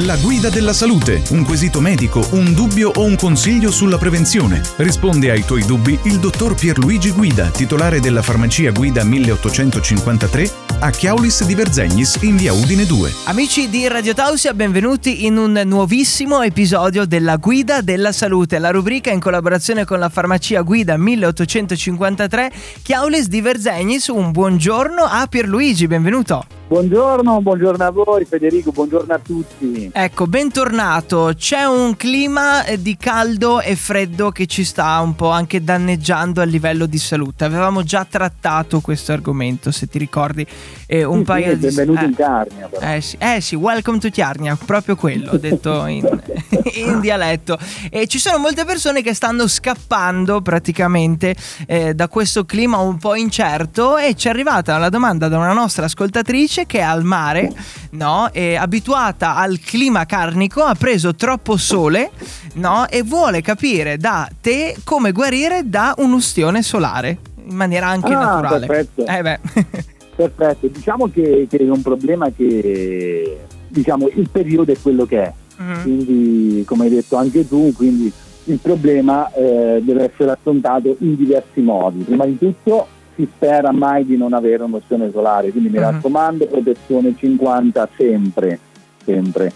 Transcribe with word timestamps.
La 0.00 0.16
guida 0.18 0.50
della 0.50 0.74
salute, 0.74 1.22
un 1.30 1.42
quesito 1.42 1.80
medico, 1.80 2.22
un 2.32 2.52
dubbio 2.52 2.92
o 2.96 3.04
un 3.04 3.16
consiglio 3.16 3.70
sulla 3.70 3.96
prevenzione. 3.96 4.60
Risponde 4.76 5.30
ai 5.30 5.42
tuoi 5.42 5.64
dubbi 5.64 5.98
il 6.02 6.18
dottor 6.18 6.54
Pierluigi 6.54 7.12
Guida, 7.12 7.48
titolare 7.48 7.98
della 7.98 8.20
farmacia 8.20 8.72
Guida 8.72 9.02
1853 9.04 10.50
a 10.80 10.90
Chiaulis 10.90 11.46
di 11.46 11.54
Verzegnis 11.54 12.18
in 12.20 12.36
via 12.36 12.52
Udine 12.52 12.84
2. 12.84 13.10
Amici 13.24 13.70
di 13.70 13.88
Radio 13.88 14.12
Tausia, 14.12 14.52
benvenuti 14.52 15.24
in 15.24 15.38
un 15.38 15.62
nuovissimo 15.64 16.42
episodio 16.42 17.06
della 17.06 17.36
Guida 17.36 17.80
della 17.80 18.12
Salute, 18.12 18.58
la 18.58 18.70
rubrica 18.70 19.10
in 19.10 19.20
collaborazione 19.20 19.86
con 19.86 19.98
la 19.98 20.10
farmacia 20.10 20.60
Guida 20.60 20.98
1853 20.98 22.52
Chiaulis 22.82 23.28
di 23.28 23.40
Verzegnis. 23.40 24.08
Un 24.08 24.30
buongiorno 24.30 25.04
a 25.04 25.26
Pierluigi, 25.26 25.86
benvenuto. 25.86 26.44
Buongiorno, 26.68 27.42
buongiorno 27.42 27.84
a 27.84 27.90
voi 27.92 28.24
Federico, 28.24 28.72
buongiorno 28.72 29.14
a 29.14 29.20
tutti. 29.20 29.88
Ecco, 29.92 30.26
bentornato. 30.26 31.32
C'è 31.36 31.62
un 31.62 31.94
clima 31.94 32.64
di 32.76 32.96
caldo 32.96 33.60
e 33.60 33.76
freddo 33.76 34.30
che 34.30 34.46
ci 34.46 34.64
sta 34.64 34.98
un 34.98 35.14
po' 35.14 35.30
anche 35.30 35.62
danneggiando 35.62 36.40
a 36.40 36.44
livello 36.44 36.86
di 36.86 36.98
salute. 36.98 37.44
Avevamo 37.44 37.84
già 37.84 38.04
trattato 38.04 38.80
questo 38.80 39.12
argomento, 39.12 39.70
se 39.70 39.86
ti 39.86 39.96
ricordi, 39.96 40.44
eh, 40.86 41.04
un 41.04 41.18
sì, 41.18 41.24
paio 41.24 41.50
sì, 41.50 41.54
di 41.54 41.66
benvenuto 41.66 42.00
eh, 42.00 42.04
in 42.04 42.14
Carnia. 42.16 42.68
Eh 42.80 43.00
sì, 43.00 43.16
eh 43.20 43.40
sì, 43.40 43.54
welcome 43.54 43.98
to 43.98 44.08
Chiarnia, 44.08 44.56
proprio 44.56 44.96
quello, 44.96 45.36
detto 45.36 45.86
in, 45.86 46.02
in, 46.74 47.00
dialetto. 47.00 47.58
E 47.90 48.06
ci 48.06 48.18
sono 48.18 48.38
molte 48.38 48.64
persone 48.64 49.02
che 49.02 49.14
stanno 49.14 49.46
scappando 49.46 50.40
praticamente 50.40 51.34
eh, 51.66 51.94
da 51.94 52.08
questo 52.08 52.44
clima 52.44 52.78
un 52.78 52.98
po' 52.98 53.14
incerto 53.14 53.96
e 53.96 54.14
ci 54.14 54.28
è 54.28 54.30
arrivata 54.30 54.78
la 54.78 54.88
domanda 54.88 55.28
da 55.28 55.38
una 55.38 55.52
nostra 55.52 55.86
ascoltatrice 55.86 56.66
che 56.66 56.78
è 56.78 56.82
al 56.82 57.04
mare, 57.04 57.52
no? 57.90 58.28
È 58.32 58.54
abituata 58.54 59.36
al 59.36 59.58
clima 59.60 60.06
carnico, 60.06 60.62
ha 60.62 60.74
preso 60.74 61.14
troppo 61.14 61.56
sole, 61.56 62.10
no? 62.54 62.86
E 62.88 63.02
vuole 63.02 63.40
capire 63.42 63.96
da 63.96 64.28
te 64.40 64.76
come 64.84 65.12
guarire 65.12 65.62
da 65.64 65.94
un'ustione 65.98 66.62
solare 66.62 67.18
in 67.48 67.54
maniera 67.54 67.88
anche 67.88 68.12
ah, 68.12 68.18
naturale. 68.18 68.66
Perfetto. 68.66 69.06
Eh 69.06 69.22
beh. 69.22 69.38
perfetto, 70.16 70.68
diciamo 70.68 71.10
che, 71.10 71.46
che, 71.48 71.58
è 71.58 71.68
un 71.68 71.82
problema 71.82 72.30
che 72.30 73.44
diciamo 73.68 74.08
il 74.14 74.28
periodo 74.30 74.72
è 74.72 74.76
quello 74.80 75.06
che 75.06 75.22
è. 75.22 75.32
Mm-hmm. 75.60 75.82
Quindi, 75.82 76.64
come 76.64 76.84
hai 76.84 76.90
detto 76.90 77.16
anche 77.16 77.46
tu, 77.46 77.72
quindi 77.74 78.12
il 78.44 78.58
problema 78.58 79.32
eh, 79.32 79.80
deve 79.82 80.10
essere 80.12 80.30
affrontato 80.30 80.96
in 81.00 81.16
diversi 81.16 81.60
modi. 81.60 82.02
Prima 82.02 82.24
di 82.26 82.38
tutto 82.38 82.86
si 83.14 83.26
spera 83.34 83.72
mai 83.72 84.04
di 84.04 84.16
non 84.16 84.34
avere 84.34 84.62
un'opzione 84.62 85.10
solare, 85.10 85.50
quindi 85.50 85.70
mi 85.70 85.78
uh-huh. 85.78 85.90
raccomando 85.90 86.46
protezione 86.46 87.14
50 87.16 87.88
sempre, 87.96 88.58
sempre, 89.04 89.52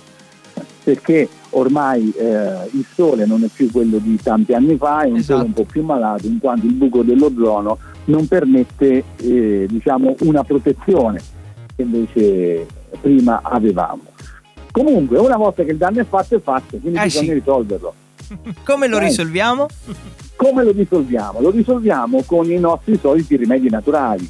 perché 0.82 1.28
ormai 1.50 2.10
eh, 2.16 2.68
il 2.72 2.86
sole 2.94 3.26
non 3.26 3.44
è 3.44 3.48
più 3.48 3.70
quello 3.70 3.98
di 3.98 4.18
tanti 4.22 4.54
anni 4.54 4.76
fa, 4.76 5.02
è 5.02 5.08
un 5.08 5.16
esatto. 5.16 5.38
sole 5.38 5.46
un 5.48 5.52
po' 5.52 5.64
più 5.64 5.84
malato 5.84 6.26
in 6.26 6.38
quanto 6.38 6.66
il 6.66 6.72
buco 6.72 7.02
dell'ozono 7.02 7.78
non 8.06 8.26
permette 8.26 9.04
eh, 9.16 9.66
diciamo 9.68 10.16
una 10.20 10.42
protezione 10.42 11.20
che 11.76 11.82
invece 11.82 12.66
prima 13.00 13.40
avevamo. 13.42 14.09
Comunque 14.70 15.18
una 15.18 15.36
volta 15.36 15.64
che 15.64 15.72
il 15.72 15.76
danno 15.76 16.00
è 16.00 16.04
fatto 16.04 16.36
è 16.36 16.40
fatto, 16.40 16.78
quindi 16.78 16.98
eh 16.98 17.04
bisogna 17.04 17.26
sì. 17.26 17.32
risolverlo. 17.32 17.94
Come 18.64 18.86
lo 18.86 18.98
risolviamo? 18.98 19.66
Come 20.36 20.64
lo 20.64 20.72
risolviamo? 20.72 21.40
Lo 21.40 21.50
risolviamo 21.50 22.22
con 22.24 22.50
i 22.50 22.58
nostri 22.58 22.98
soliti 22.98 23.36
rimedi 23.36 23.68
naturali. 23.68 24.28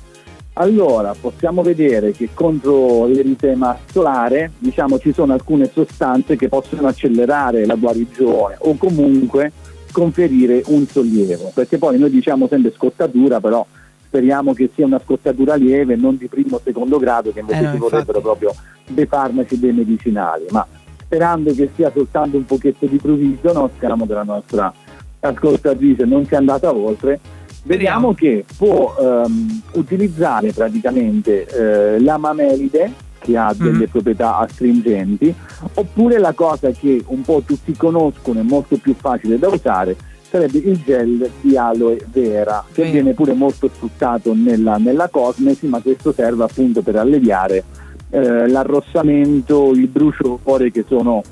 Allora, 0.55 1.15
possiamo 1.19 1.63
vedere 1.63 2.13
che 2.13 2.31
contro 2.35 3.07
l'eritema 3.07 3.79
solare, 3.91 4.53
diciamo, 4.59 4.99
ci 4.99 5.13
sono 5.13 5.33
alcune 5.33 5.71
sostanze 5.73 6.37
che 6.37 6.49
possono 6.49 6.89
accelerare 6.89 7.65
la 7.65 7.77
guarigione 7.77 8.57
o 8.59 8.77
comunque 8.77 9.53
conferire 9.93 10.63
un 10.67 10.87
sollievo, 10.87 11.53
perché 11.55 11.79
poi 11.79 11.99
noi 11.99 12.11
diciamo 12.11 12.49
sempre 12.49 12.73
scottatura, 12.75 13.41
però 13.41 13.65
speriamo 14.10 14.53
che 14.54 14.69
sia 14.75 14.84
una 14.84 15.00
scottatura 15.03 15.54
lieve, 15.54 15.94
non 15.94 16.16
di 16.16 16.26
primo 16.26 16.56
o 16.56 16.60
secondo 16.65 16.98
grado, 16.98 17.32
che 17.32 17.41
invece 17.41 17.69
eh, 17.69 17.71
ci 17.71 17.78
vorrebbero 17.78 18.21
proprio 18.21 18.53
dei 18.88 19.06
farmaci, 19.06 19.56
dei 19.56 19.72
medicinali, 19.72 20.47
ma 20.50 20.66
sperando 21.00 21.54
che 21.54 21.71
sia 21.76 21.93
soltanto 21.94 22.37
un 22.37 22.44
pochetto 22.44 22.87
di 22.87 23.00
no, 23.43 23.70
speriamo 23.72 24.06
della 24.06 24.25
nostra 24.25 24.75
ascoltatrice 25.20 26.04
non 26.06 26.26
sia 26.26 26.38
andata 26.38 26.75
oltre, 26.75 27.20
vediamo 27.62 28.12
che 28.15 28.44
può 28.56 28.97
ehm, 28.99 29.62
utilizzare 29.75 30.53
praticamente 30.53 31.47
eh, 31.47 32.00
la 32.00 32.16
mamelide 32.16 32.93
che 33.20 33.37
ha 33.37 33.54
delle 33.56 33.70
mm-hmm. 33.70 33.91
proprietà 33.91 34.38
astringenti 34.38 35.32
oppure 35.75 36.19
la 36.19 36.32
cosa 36.32 36.70
che 36.70 37.04
un 37.06 37.20
po' 37.20 37.43
tutti 37.44 37.76
conoscono 37.76 38.41
e 38.41 38.43
molto 38.43 38.76
più 38.78 38.94
facile 38.94 39.38
da 39.38 39.49
usare 39.49 39.94
sarebbe 40.31 40.59
il 40.59 40.81
gel 40.85 41.29
di 41.41 41.57
aloe 41.57 42.07
vera 42.11 42.65
che 42.73 42.87
mm. 42.87 42.91
viene 42.91 43.13
pure 43.15 43.33
molto 43.33 43.69
sfruttato 43.69 44.33
nella, 44.33 44.77
nella, 44.77 45.09
cosmesi 45.09 45.67
ma 45.67 45.81
questo 45.81 46.13
serve 46.13 46.45
appunto 46.45 46.83
per 46.83 46.97
alleviare 46.97 47.65
eh, 48.11 48.49
l'arrossamento, 48.49 49.73
il 49.73 49.89
brucio 49.89 50.39
fuori 50.41 50.71
che 50.71 50.85
sono 50.87 51.23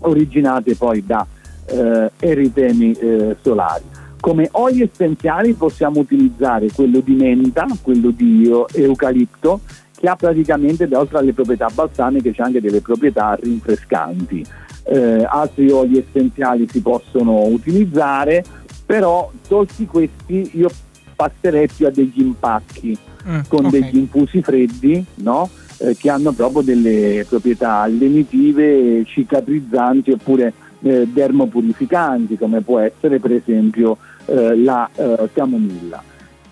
originate 0.00 0.74
poi 0.74 1.04
da 1.06 1.24
eh, 1.66 2.10
eritemi 2.18 2.92
eh, 2.92 3.36
solari. 3.40 3.84
Come 4.18 4.48
oli 4.52 4.82
essenziali 4.82 5.54
possiamo 5.54 6.00
utilizzare 6.00 6.70
quello 6.72 7.00
di 7.00 7.14
menta, 7.14 7.66
quello 7.80 8.10
di 8.10 8.50
eucalipto, 8.74 9.60
che 9.96 10.08
ha 10.08 10.16
praticamente, 10.16 10.88
oltre 10.92 11.18
alle 11.18 11.32
proprietà 11.32 11.68
balsamiche, 11.72 12.32
c'è 12.32 12.42
anche 12.42 12.60
delle 12.60 12.80
proprietà 12.80 13.36
rinfrescanti. 13.40 14.44
Eh, 14.92 15.24
altri 15.24 15.70
oli 15.70 16.04
essenziali 16.04 16.68
si 16.68 16.80
possono 16.82 17.44
utilizzare, 17.44 18.44
però 18.84 19.30
tolti 19.46 19.86
questi 19.86 20.50
io 20.54 20.68
passerei 21.14 21.68
più 21.68 21.86
a 21.86 21.90
degli 21.90 22.20
impacchi 22.20 22.98
mm, 23.28 23.40
con 23.46 23.66
okay. 23.66 23.80
degli 23.80 23.98
infusi 23.98 24.42
freddi, 24.42 25.04
no? 25.16 25.48
eh, 25.78 25.96
che 25.96 26.10
hanno 26.10 26.32
proprio 26.32 26.62
delle 26.62 27.24
proprietà 27.28 27.86
lenitive, 27.86 29.04
cicatrizzanti 29.04 30.10
oppure 30.10 30.52
eh, 30.82 31.06
dermopurificanti 31.06 32.36
come 32.36 32.60
può 32.62 32.78
essere 32.78 33.18
per 33.18 33.32
esempio 33.32 33.96
eh, 34.26 34.56
la 34.56 34.88
eh, 34.94 35.28
camomilla. 35.32 36.02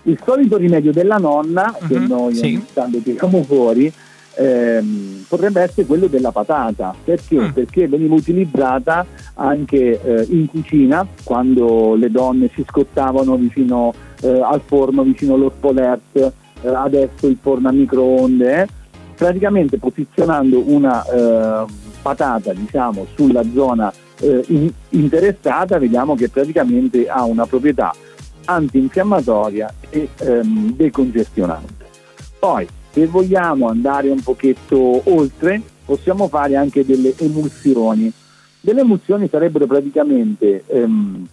Il 0.03 0.19
solito 0.23 0.57
rimedio 0.57 0.91
della 0.91 1.17
nonna, 1.17 1.75
uh-huh, 1.77 1.87
che 1.87 1.99
noi 1.99 2.35
sì. 2.35 2.45
ogni 2.45 2.65
tanto 2.73 2.99
tiriamo 2.99 3.43
fuori, 3.43 3.91
ehm, 4.35 5.25
potrebbe 5.27 5.61
essere 5.61 5.85
quello 5.85 6.07
della 6.07 6.31
patata. 6.31 6.95
Perché? 7.03 7.37
Uh-huh. 7.37 7.53
Perché 7.53 7.87
veniva 7.87 8.15
utilizzata 8.15 9.05
anche 9.35 10.01
eh, 10.01 10.27
in 10.29 10.47
cucina 10.47 11.05
quando 11.23 11.95
le 11.95 12.09
donne 12.09 12.49
si 12.53 12.63
scottavano 12.67 13.35
vicino 13.35 13.93
eh, 14.21 14.41
al 14.41 14.61
forno, 14.65 15.03
vicino 15.03 15.35
allo 15.35 15.51
spolert, 15.55 16.17
eh, 16.61 16.67
adesso 16.67 17.27
il 17.27 17.37
forno 17.41 17.69
a 17.69 17.71
microonde, 17.71 18.67
praticamente 19.15 19.77
posizionando 19.77 20.63
una 20.65 21.03
patata 22.01 22.53
diciamo, 22.53 23.05
sulla 23.15 23.43
zona 23.53 23.91
eh, 24.19 24.43
in, 24.47 24.71
interessata 24.89 25.77
vediamo 25.77 26.15
che 26.15 26.29
praticamente 26.29 27.07
ha 27.07 27.23
una 27.23 27.45
proprietà 27.45 27.93
antinfiammatoria 28.45 29.73
e 29.89 30.09
ehm, 30.17 30.75
decongestionante. 30.75 31.85
Poi 32.39 32.67
se 32.91 33.05
vogliamo 33.07 33.67
andare 33.67 34.09
un 34.09 34.21
pochetto 34.21 35.01
oltre 35.11 35.61
possiamo 35.85 36.27
fare 36.27 36.55
anche 36.55 36.85
delle 36.85 37.13
emulsioni. 37.17 38.11
Delle 38.61 38.81
emulsioni 38.81 39.27
sarebbero 39.29 39.65
praticamente 39.65 40.63
ehm, 40.67 41.27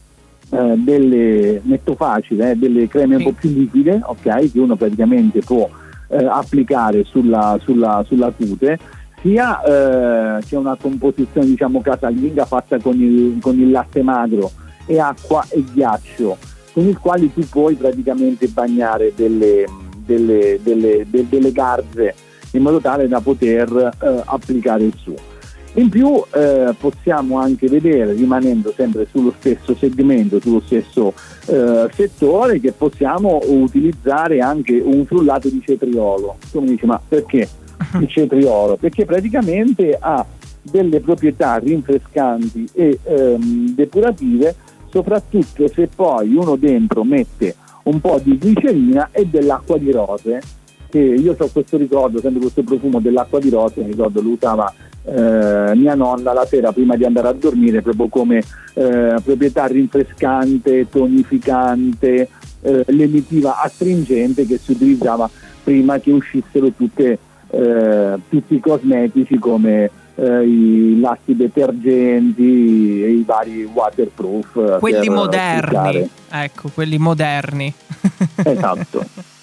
eh, 0.50 0.74
delle, 0.76 1.60
metto 1.64 1.94
facile, 1.94 2.52
eh, 2.52 2.54
delle 2.56 2.86
creme 2.88 3.16
un 3.16 3.22
po' 3.24 3.32
più 3.32 3.50
liquide, 3.50 4.00
ok, 4.02 4.52
che 4.52 4.60
uno 4.60 4.76
praticamente 4.76 5.40
può 5.40 5.68
eh, 6.08 6.24
applicare 6.24 7.04
sulla, 7.04 7.58
sulla, 7.62 8.04
sulla 8.06 8.30
cute 8.30 8.78
sia 9.20 9.60
eh, 9.62 10.42
c'è 10.42 10.56
una 10.56 10.76
composizione 10.76 11.46
diciamo 11.46 11.80
casalinga 11.80 12.44
fatta 12.44 12.78
con 12.78 13.00
il, 13.00 13.38
con 13.40 13.58
il, 13.58 13.70
latte 13.70 14.02
magro 14.02 14.52
e 14.84 15.00
acqua 15.00 15.44
e 15.48 15.64
ghiaccio 15.72 16.36
con 16.72 16.86
il 16.86 16.98
quale 16.98 17.32
tu 17.32 17.40
puoi 17.48 17.74
praticamente 17.74 18.46
bagnare 18.48 19.12
delle, 19.16 19.64
delle, 20.06 20.58
delle, 20.62 21.04
de, 21.08 21.26
delle 21.28 21.52
garze 21.52 22.14
in 22.52 22.62
modo 22.62 22.80
tale 22.80 23.08
da 23.08 23.20
poter 23.20 23.70
eh, 24.00 24.22
applicare 24.24 24.84
il 24.84 24.94
suo. 24.96 25.34
In 25.74 25.90
più 25.90 26.22
eh, 26.32 26.74
possiamo 26.78 27.38
anche 27.38 27.68
vedere, 27.68 28.14
rimanendo 28.14 28.72
sempre 28.74 29.06
sullo 29.10 29.34
stesso 29.38 29.74
segmento, 29.74 30.40
sullo 30.40 30.62
stesso 30.64 31.12
eh, 31.46 31.86
settore, 31.92 32.60
che 32.60 32.72
possiamo 32.72 33.40
utilizzare 33.44 34.40
anche 34.40 34.80
un 34.82 35.04
frullato 35.04 35.50
di 35.50 35.60
cetriolo. 35.62 36.36
Tu 36.50 36.60
mi 36.60 36.68
dici, 36.68 36.86
ma 36.86 36.98
perché? 37.06 37.46
il 38.00 38.08
cetriolo, 38.08 38.76
perché 38.76 39.04
praticamente 39.04 39.96
ha 40.00 40.24
delle 40.62 41.00
proprietà 41.00 41.58
rinfrescanti 41.58 42.68
e 42.72 42.98
ehm, 43.02 43.74
depurative, 43.74 44.54
soprattutto 44.90 45.68
se 45.68 45.88
poi 45.94 46.34
uno 46.34 46.56
dentro 46.56 47.04
mette 47.04 47.54
un 47.86 48.00
po' 48.00 48.20
di 48.22 48.38
glicerina 48.40 49.10
e 49.12 49.26
dell'acqua 49.26 49.78
di 49.78 49.90
rose, 49.90 50.40
che 50.88 50.98
io 50.98 51.34
ho 51.38 51.48
questo 51.52 51.76
ricordo, 51.76 52.20
sempre 52.20 52.40
questo 52.40 52.62
profumo 52.62 53.00
dell'acqua 53.00 53.38
di 53.38 53.50
rose, 53.50 53.80
mi 53.82 53.90
ricordo 53.90 54.22
lo 54.22 54.30
usava 54.30 54.72
eh, 55.04 55.72
mia 55.74 55.94
nonna 55.94 56.32
la 56.32 56.44
sera 56.46 56.72
prima 56.72 56.96
di 56.96 57.04
andare 57.04 57.28
a 57.28 57.32
dormire 57.32 57.80
proprio 57.80 58.08
come 58.08 58.38
eh, 58.74 59.14
proprietà 59.22 59.66
rinfrescante, 59.66 60.88
tonificante, 60.88 62.28
eh, 62.62 62.84
lenitiva 62.88 63.60
astringente 63.62 64.46
che 64.46 64.58
si 64.58 64.72
utilizzava 64.72 65.30
prima 65.62 65.98
che 66.00 66.10
uscissero 66.10 66.72
tutte, 66.72 67.18
eh, 67.50 68.18
tutti 68.28 68.54
i 68.54 68.60
cosmetici 68.60 69.38
come 69.38 69.90
eh, 70.16 70.42
i 70.42 71.00
latti 71.00 71.36
detergenti 71.36 73.02
e 73.02 73.10
i 73.10 73.22
vari 73.24 73.64
waterproof. 73.64 74.78
Quelli 74.80 75.08
moderni, 75.08 76.08
ecco, 76.28 76.70
quelli 76.72 76.98
moderni. 76.98 77.72
Esatto. 78.36 79.04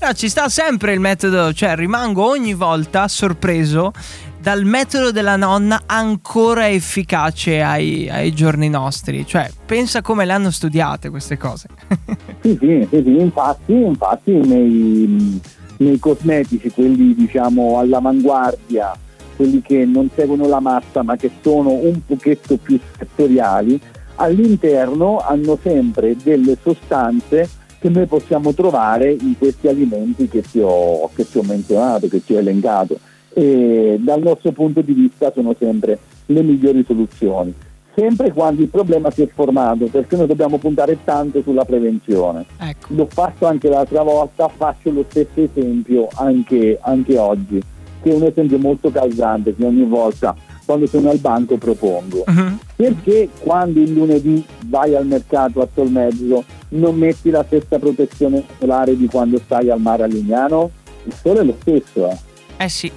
No, 0.00 0.12
ci 0.12 0.28
sta 0.28 0.50
sempre 0.50 0.92
il 0.92 1.00
metodo, 1.00 1.50
cioè 1.54 1.74
rimango 1.74 2.22
ogni 2.28 2.52
volta 2.52 3.08
sorpreso 3.08 3.92
dal 4.38 4.64
metodo 4.64 5.10
della 5.10 5.36
nonna 5.36 5.82
ancora 5.86 6.68
efficace 6.68 7.62
ai, 7.62 8.06
ai 8.10 8.34
giorni 8.34 8.68
nostri. 8.68 9.26
Cioè, 9.26 9.50
pensa 9.64 10.02
come 10.02 10.26
le 10.26 10.32
hanno 10.32 10.50
studiate 10.50 11.08
queste 11.08 11.38
cose. 11.38 11.68
sì, 12.42 12.56
sì, 12.60 12.86
sì, 12.90 13.02
sì, 13.02 13.18
infatti, 13.18 13.72
infatti 13.72 14.32
nei, 14.32 15.40
nei 15.78 15.98
cosmetici, 15.98 16.70
quelli 16.70 17.14
diciamo 17.14 17.78
all'avanguardia, 17.78 18.94
quelli 19.38 19.62
che 19.62 19.84
non 19.84 20.10
seguono 20.12 20.48
la 20.48 20.58
massa 20.58 21.04
ma 21.04 21.14
che 21.14 21.30
sono 21.40 21.70
un 21.70 22.00
pochetto 22.04 22.56
più 22.56 22.76
settoriali, 22.98 23.80
all'interno 24.16 25.20
hanno 25.20 25.56
sempre 25.62 26.16
delle 26.20 26.58
sostanze 26.60 27.48
che 27.78 27.88
noi 27.88 28.06
possiamo 28.06 28.52
trovare 28.52 29.12
in 29.12 29.38
questi 29.38 29.68
alimenti 29.68 30.26
che 30.26 30.42
ti 30.42 30.58
ho, 30.58 31.08
che 31.14 31.24
ti 31.24 31.38
ho 31.38 31.42
menzionato, 31.42 32.08
che 32.08 32.24
ti 32.24 32.34
ho 32.34 32.38
elencato 32.38 32.98
e 33.32 33.98
dal 34.00 34.20
nostro 34.20 34.50
punto 34.50 34.80
di 34.80 34.92
vista 34.92 35.30
sono 35.32 35.54
sempre 35.56 35.96
le 36.26 36.42
migliori 36.42 36.84
soluzioni, 36.84 37.54
sempre 37.94 38.32
quando 38.32 38.62
il 38.62 38.68
problema 38.68 39.12
si 39.12 39.22
è 39.22 39.28
formato, 39.32 39.86
perché 39.86 40.16
noi 40.16 40.26
dobbiamo 40.26 40.58
puntare 40.58 40.98
tanto 41.04 41.42
sulla 41.42 41.64
prevenzione. 41.64 42.46
Ecco. 42.58 42.94
L'ho 42.94 43.06
fatto 43.06 43.46
anche 43.46 43.68
l'altra 43.68 44.02
volta, 44.02 44.48
faccio 44.48 44.90
lo 44.90 45.04
stesso 45.08 45.40
esempio 45.40 46.08
anche, 46.14 46.78
anche 46.82 47.16
oggi, 47.16 47.62
che 48.02 48.10
è 48.10 48.14
un 48.14 48.24
esempio 48.24 48.58
molto 48.58 48.90
calzante 48.90 49.54
che 49.54 49.64
ogni 49.64 49.84
volta 49.84 50.34
quando 50.64 50.86
sono 50.86 51.10
al 51.10 51.18
banco 51.18 51.56
propongo. 51.56 52.24
Uh-huh. 52.26 52.58
Perché 52.76 53.30
quando 53.38 53.80
il 53.80 53.92
lunedì 53.92 54.44
vai 54.66 54.94
al 54.94 55.06
mercato 55.06 55.62
a 55.62 55.68
Tolmezzo 55.72 56.44
non 56.70 56.96
metti 56.96 57.30
la 57.30 57.42
stessa 57.46 57.78
protezione 57.78 58.44
solare 58.58 58.94
di 58.94 59.06
quando 59.06 59.40
stai 59.42 59.70
al 59.70 59.80
mare 59.80 60.02
a 60.02 60.06
Lignano? 60.06 60.70
Il 61.04 61.14
sole 61.14 61.40
è 61.40 61.44
lo 61.44 61.56
stesso. 61.60 62.08
Eh, 62.08 62.16
eh 62.64 62.68
sì. 62.68 62.92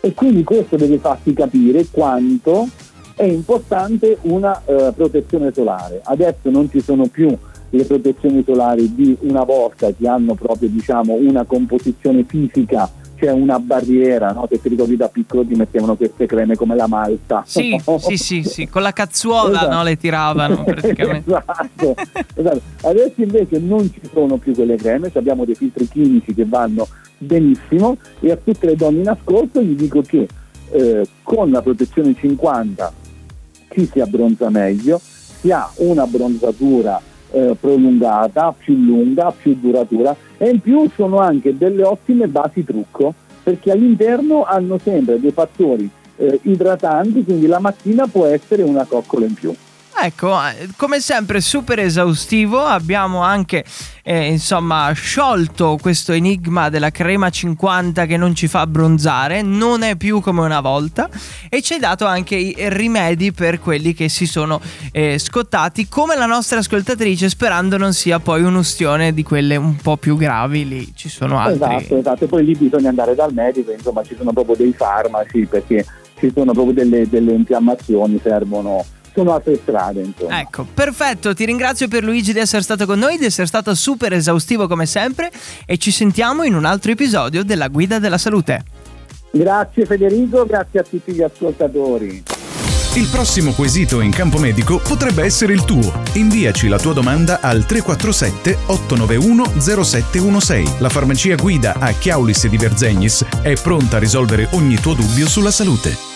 E 0.00 0.12
quindi 0.12 0.44
questo 0.44 0.76
deve 0.76 0.98
farti 0.98 1.32
capire 1.32 1.86
quanto 1.90 2.68
è 3.14 3.24
importante 3.24 4.18
una 4.22 4.60
uh, 4.62 4.92
protezione 4.94 5.52
solare. 5.54 6.02
Adesso 6.04 6.50
non 6.50 6.70
ci 6.70 6.82
sono 6.82 7.06
più 7.06 7.34
le 7.70 7.84
protezioni 7.84 8.44
solari 8.44 8.94
di 8.94 9.16
una 9.20 9.42
volta 9.42 9.90
che 9.92 10.06
hanno 10.06 10.34
proprio 10.34 10.68
diciamo, 10.68 11.14
una 11.14 11.44
composizione 11.44 12.24
fisica 12.24 12.88
c'è 13.16 13.30
una 13.30 13.58
barriera, 13.58 14.32
no? 14.32 14.46
se 14.48 14.60
ti 14.60 14.68
ricordi 14.68 14.96
da 14.96 15.08
piccolo 15.08 15.44
ti 15.44 15.54
mettevano 15.54 15.96
queste 15.96 16.26
creme 16.26 16.54
come 16.54 16.76
la 16.76 16.86
malta. 16.86 17.42
Sì, 17.46 17.80
sì, 17.98 18.16
sì, 18.16 18.42
sì, 18.42 18.68
con 18.68 18.82
la 18.82 18.92
cazzuola 18.92 19.58
esatto. 19.58 19.74
no? 19.74 19.82
le 19.82 19.96
tiravano 19.96 20.62
praticamente. 20.64 21.30
esatto, 21.30 21.94
esatto. 22.34 22.60
Adesso 22.82 23.22
invece 23.22 23.58
non 23.58 23.90
ci 23.92 24.00
sono 24.12 24.36
più 24.36 24.54
quelle 24.54 24.76
creme, 24.76 25.10
abbiamo 25.14 25.44
dei 25.44 25.54
filtri 25.54 25.88
chimici 25.88 26.34
che 26.34 26.44
vanno 26.44 26.86
benissimo 27.18 27.96
e 28.20 28.30
a 28.30 28.36
tutte 28.36 28.66
le 28.66 28.76
donne 28.76 29.00
in 29.00 29.08
ascolto 29.08 29.62
gli 29.62 29.74
dico 29.74 30.02
che 30.02 30.28
eh, 30.70 31.06
con 31.22 31.50
la 31.50 31.62
protezione 31.62 32.14
50 32.14 32.92
ci 33.70 33.88
si 33.90 34.00
abbronza 34.00 34.50
meglio, 34.50 35.00
si 35.00 35.50
ha 35.50 35.70
una 35.76 36.06
bronzatura 36.06 37.00
eh, 37.30 37.56
prolungata, 37.58 38.54
più 38.56 38.74
lunga, 38.74 39.32
più 39.32 39.56
duratura 39.60 40.14
e 40.38 40.50
in 40.50 40.60
più 40.60 40.88
sono 40.94 41.18
anche 41.18 41.56
delle 41.56 41.82
ottime 41.82 42.28
basi 42.28 42.64
trucco 42.64 43.14
perché 43.42 43.70
all'interno 43.70 44.44
hanno 44.44 44.78
sempre 44.82 45.20
dei 45.20 45.30
fattori 45.30 45.88
eh, 46.16 46.40
idratanti, 46.42 47.24
quindi 47.24 47.46
la 47.46 47.60
mattina 47.60 48.06
può 48.06 48.26
essere 48.26 48.62
una 48.62 48.84
coccola 48.84 49.26
in 49.26 49.34
più. 49.34 49.54
Ecco, 49.98 50.36
come 50.76 51.00
sempre 51.00 51.40
super 51.40 51.78
esaustivo, 51.78 52.60
abbiamo 52.60 53.22
anche 53.22 53.64
eh, 54.02 54.26
insomma 54.26 54.92
sciolto 54.92 55.78
questo 55.80 56.12
enigma 56.12 56.68
della 56.68 56.90
crema 56.90 57.30
50 57.30 58.04
che 58.04 58.16
non 58.16 58.34
ci 58.34 58.46
fa 58.46 58.60
abbronzare, 58.60 59.40
non 59.40 59.82
è 59.82 59.96
più 59.96 60.20
come 60.20 60.42
una 60.42 60.60
volta 60.60 61.08
e 61.48 61.62
ci 61.62 61.72
hai 61.72 61.80
dato 61.80 62.04
anche 62.04 62.36
i 62.36 62.54
rimedi 62.68 63.32
per 63.32 63.58
quelli 63.58 63.94
che 63.94 64.08
si 64.08 64.26
sono 64.26 64.60
eh, 64.92 65.18
scottati 65.18 65.88
come 65.88 66.14
la 66.14 66.26
nostra 66.26 66.58
ascoltatrice 66.58 67.28
sperando 67.30 67.78
non 67.78 67.94
sia 67.94 68.18
poi 68.18 68.42
un'ustione 68.42 69.14
di 69.14 69.22
quelle 69.22 69.56
un 69.56 69.76
po' 69.76 69.96
più 69.96 70.16
gravi, 70.16 70.68
lì. 70.68 70.92
Ci 70.94 71.08
sono 71.08 71.38
altri. 71.38 71.74
Esatto, 71.74 71.96
esatto, 71.96 72.24
e 72.24 72.26
poi 72.28 72.44
lì 72.44 72.54
bisogna 72.54 72.90
andare 72.90 73.14
dal 73.14 73.32
medico, 73.32 73.72
insomma 73.72 74.02
ci 74.04 74.14
sono 74.16 74.32
proprio 74.32 74.56
dei 74.56 74.72
farmaci 74.72 75.46
perché 75.46 75.84
ci 76.18 76.30
sono 76.34 76.52
proprio 76.52 76.74
delle, 76.74 77.08
delle 77.08 77.32
infiammazioni, 77.32 78.20
servono 78.22 78.84
sono 79.16 79.32
altre 79.32 79.56
strade. 79.56 80.02
Insomma. 80.02 80.40
Ecco, 80.40 80.66
perfetto. 80.72 81.32
Ti 81.32 81.44
ringrazio 81.46 81.88
per 81.88 82.04
Luigi 82.04 82.34
di 82.34 82.38
essere 82.38 82.62
stato 82.62 82.84
con 82.84 82.98
noi, 82.98 83.16
di 83.16 83.24
essere 83.24 83.46
stato 83.46 83.74
super 83.74 84.12
esaustivo 84.12 84.68
come 84.68 84.84
sempre 84.84 85.30
e 85.64 85.78
ci 85.78 85.90
sentiamo 85.90 86.42
in 86.42 86.54
un 86.54 86.66
altro 86.66 86.92
episodio 86.92 87.42
della 87.42 87.68
Guida 87.68 87.98
della 87.98 88.18
Salute. 88.18 88.64
Grazie 89.30 89.86
Federico, 89.86 90.44
grazie 90.44 90.80
a 90.80 90.82
tutti 90.82 91.12
gli 91.12 91.22
ascoltatori. 91.22 92.24
Il 92.94 93.08
prossimo 93.10 93.52
quesito 93.52 94.00
in 94.00 94.10
campo 94.10 94.38
medico 94.38 94.78
potrebbe 94.78 95.22
essere 95.22 95.52
il 95.52 95.64
tuo. 95.64 95.92
Inviaci 96.14 96.66
la 96.66 96.78
tua 96.78 96.94
domanda 96.94 97.40
al 97.40 97.66
347 97.66 98.56
891 98.66 99.60
0716. 99.60 100.76
La 100.78 100.88
farmacia 100.88 101.34
guida 101.34 101.74
a 101.78 101.92
Chiaulis 101.92 102.46
di 102.48 102.56
Verzegnis 102.56 103.24
è 103.42 103.52
pronta 103.60 103.96
a 103.96 104.00
risolvere 104.00 104.48
ogni 104.52 104.76
tuo 104.76 104.94
dubbio 104.94 105.28
sulla 105.28 105.50
salute. 105.50 106.15